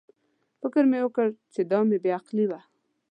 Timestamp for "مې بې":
1.87-2.11